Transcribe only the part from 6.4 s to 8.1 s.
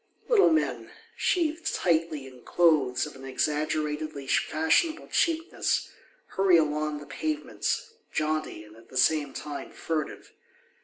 along the pavements,